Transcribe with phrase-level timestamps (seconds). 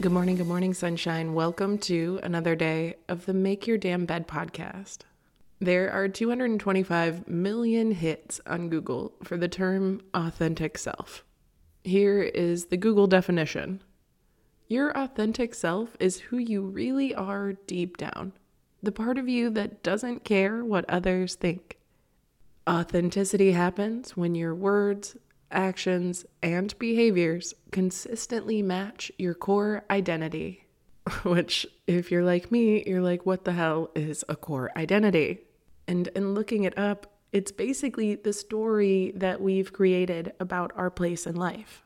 [0.00, 1.34] Good morning, good morning, sunshine.
[1.34, 4.98] Welcome to another day of the Make Your Damn Bed podcast.
[5.58, 11.24] There are 225 million hits on Google for the term authentic self.
[11.82, 13.82] Here is the Google definition
[14.68, 18.34] Your authentic self is who you really are deep down,
[18.80, 21.76] the part of you that doesn't care what others think.
[22.70, 25.16] Authenticity happens when your words,
[25.50, 30.66] actions, and behaviors consistently match your core identity.
[31.22, 35.40] Which, if you're like me, you're like, what the hell is a core identity?
[35.86, 41.26] And in looking it up, it's basically the story that we've created about our place
[41.26, 41.82] in life.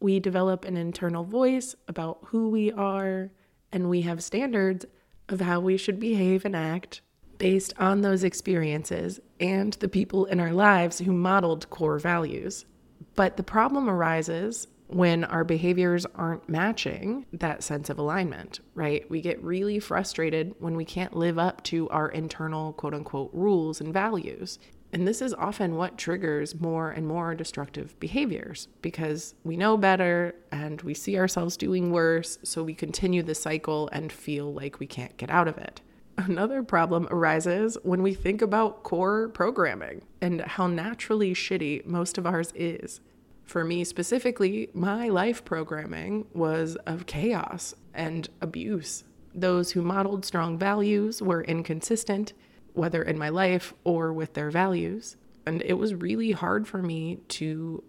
[0.00, 3.30] We develop an internal voice about who we are,
[3.72, 4.86] and we have standards
[5.28, 7.00] of how we should behave and act
[7.38, 12.64] based on those experiences and the people in our lives who modeled core values.
[13.14, 19.08] But the problem arises when our behaviors aren't matching that sense of alignment, right?
[19.10, 23.80] We get really frustrated when we can't live up to our internal quote unquote rules
[23.80, 24.58] and values.
[24.90, 30.34] And this is often what triggers more and more destructive behaviors because we know better
[30.50, 32.38] and we see ourselves doing worse.
[32.42, 35.82] So we continue the cycle and feel like we can't get out of it.
[36.18, 42.26] Another problem arises when we think about core programming and how naturally shitty most of
[42.26, 43.00] ours is
[43.48, 49.04] for me specifically, my life programming was of chaos and abuse.
[49.34, 52.34] Those who modeled strong values were inconsistent,
[52.74, 55.16] whether in my life or with their values.
[55.46, 57.82] And it was really hard for me to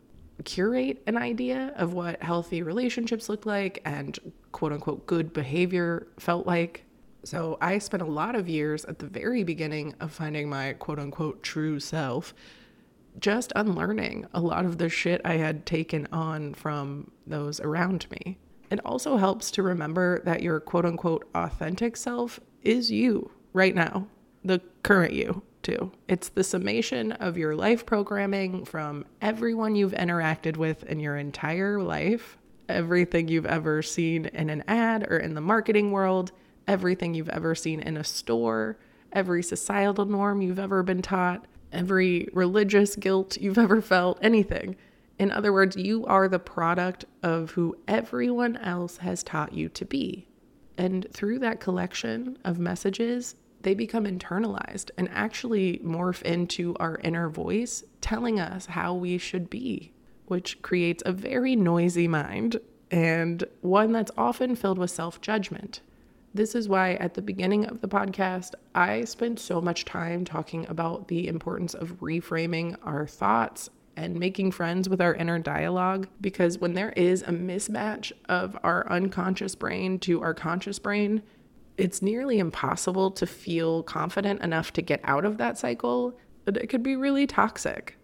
[0.46, 4.18] curate an idea of what healthy relationships looked like and
[4.54, 6.86] quote unquote good behavior felt like.
[7.24, 11.00] So I spent a lot of years at the very beginning of finding my quote
[11.00, 12.34] unquote true self
[13.20, 18.38] just unlearning a lot of the shit I had taken on from those around me.
[18.72, 24.08] It also helps to remember that your quote unquote authentic self is you right now,
[24.44, 25.92] the current you, too.
[26.08, 31.82] It's the summation of your life programming from everyone you've interacted with in your entire
[31.82, 32.38] life,
[32.68, 36.32] everything you've ever seen in an ad or in the marketing world,
[36.70, 38.78] everything you've ever seen in a store,
[39.12, 44.76] every societal norm you've ever been taught, every religious guilt you've ever felt, anything.
[45.18, 49.84] In other words, you are the product of who everyone else has taught you to
[49.84, 50.28] be.
[50.78, 57.30] And through that collection of messages, they become internalized and actually morph into our inner
[57.30, 59.92] voice telling us how we should be,
[60.28, 62.58] which creates a very noisy mind
[62.92, 65.82] and one that's often filled with self judgment.
[66.40, 70.66] This is why at the beginning of the podcast, I spent so much time talking
[70.70, 76.08] about the importance of reframing our thoughts and making friends with our inner dialogue.
[76.22, 81.24] Because when there is a mismatch of our unconscious brain to our conscious brain,
[81.76, 86.18] it's nearly impossible to feel confident enough to get out of that cycle.
[86.48, 87.98] It could be really toxic.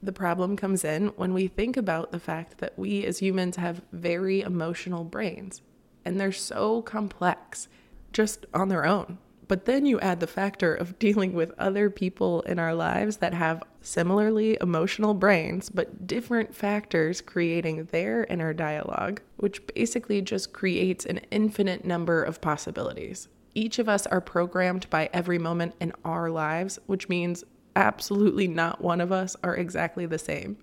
[0.00, 3.82] The problem comes in when we think about the fact that we as humans have
[3.90, 5.62] very emotional brains
[6.04, 7.68] and they're so complex
[8.12, 9.18] just on their own.
[9.48, 13.34] But then you add the factor of dealing with other people in our lives that
[13.34, 21.04] have similarly emotional brains, but different factors creating their inner dialogue, which basically just creates
[21.04, 23.28] an infinite number of possibilities.
[23.54, 27.44] Each of us are programmed by every moment in our lives, which means
[27.76, 30.56] absolutely not one of us are exactly the same.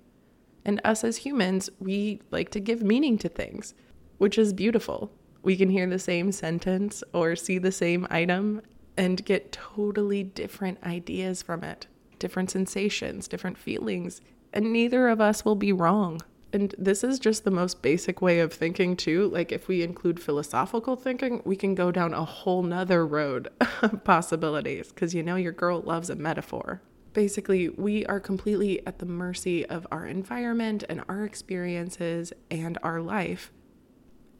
[0.65, 3.75] And us as humans, we like to give meaning to things,
[4.17, 8.61] which is beautiful we can hear the same sentence or see the same item
[8.97, 11.87] and get totally different ideas from it,
[12.19, 14.21] different sensations, different feelings,
[14.51, 16.21] and neither of us will be wrong.
[16.51, 19.29] And this is just the most basic way of thinking, too.
[19.29, 23.49] Like, if we include philosophical thinking, we can go down a whole nother road
[23.81, 26.81] of possibilities because you know your girl loves a metaphor.
[27.13, 32.99] Basically, we are completely at the mercy of our environment and our experiences and our
[32.99, 33.51] life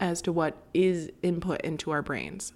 [0.00, 2.52] as to what is input into our brains.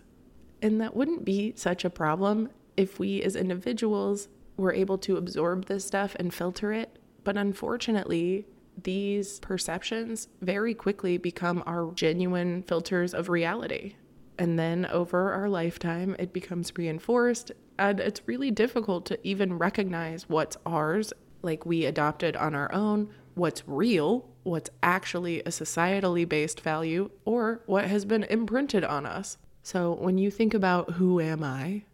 [0.62, 5.66] And that wouldn't be such a problem if we as individuals were able to absorb
[5.66, 6.98] this stuff and filter it.
[7.22, 8.46] But unfortunately,
[8.82, 13.94] these perceptions very quickly become our genuine filters of reality.
[14.38, 17.52] And then over our lifetime, it becomes reinforced.
[17.78, 21.12] And it's really difficult to even recognize what's ours,
[21.42, 27.62] like we adopted on our own, what's real, what's actually a societally based value, or
[27.66, 29.38] what has been imprinted on us.
[29.62, 31.84] So when you think about who am I,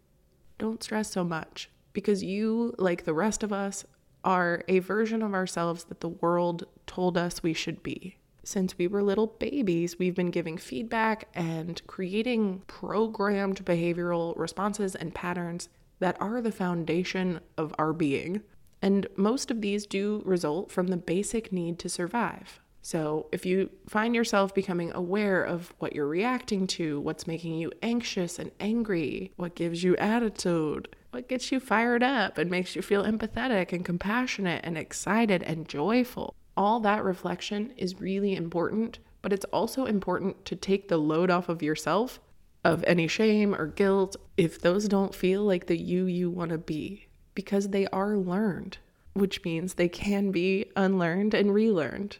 [0.57, 3.85] don't stress so much because you, like the rest of us,
[4.23, 8.17] are a version of ourselves that the world told us we should be.
[8.43, 15.13] Since we were little babies, we've been giving feedback and creating programmed behavioral responses and
[15.13, 18.41] patterns that are the foundation of our being.
[18.81, 22.59] And most of these do result from the basic need to survive.
[22.83, 27.71] So, if you find yourself becoming aware of what you're reacting to, what's making you
[27.83, 32.81] anxious and angry, what gives you attitude, what gets you fired up and makes you
[32.81, 39.31] feel empathetic and compassionate and excited and joyful, all that reflection is really important, but
[39.31, 42.19] it's also important to take the load off of yourself
[42.63, 46.57] of any shame or guilt if those don't feel like the you you want to
[46.57, 48.77] be because they are learned,
[49.13, 52.17] which means they can be unlearned and relearned.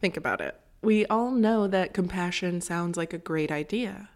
[0.00, 0.58] Think about it.
[0.82, 4.10] We all know that compassion sounds like a great idea.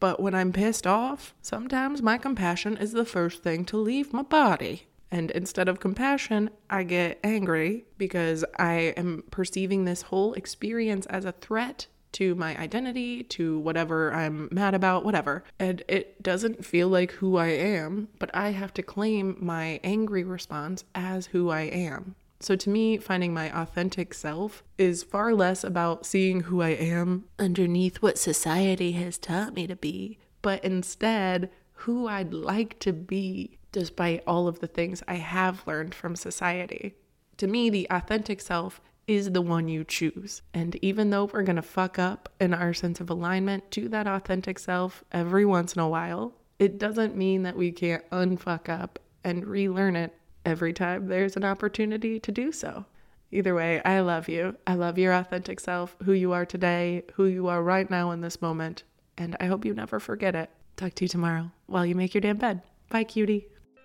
[0.00, 4.22] But when I'm pissed off, sometimes my compassion is the first thing to leave my
[4.22, 4.86] body.
[5.10, 11.24] And instead of compassion, I get angry because I am perceiving this whole experience as
[11.24, 15.44] a threat to my identity, to whatever I'm mad about, whatever.
[15.58, 20.24] And it doesn't feel like who I am, but I have to claim my angry
[20.24, 22.16] response as who I am.
[22.40, 27.24] So to me, finding my authentic self is far less about seeing who I am
[27.38, 33.58] underneath what society has taught me to be, but instead who I'd like to be
[33.72, 36.94] despite all of the things I have learned from society.
[37.36, 40.40] To me, the authentic self is the one you choose.
[40.54, 44.06] And even though we're going to fuck up in our sense of alignment to that
[44.06, 49.00] authentic self every once in a while, it doesn't mean that we can't unfuck up
[49.24, 50.14] and relearn it
[50.44, 52.84] every time there's an opportunity to do so.
[53.32, 54.56] Either way, I love you.
[54.64, 58.20] I love your authentic self, who you are today, who you are right now in
[58.20, 58.84] this moment,
[59.18, 60.50] and I hope you never forget it.
[60.76, 62.62] Talk to you tomorrow while you make your damn bed.
[62.88, 63.48] Bye, cutie.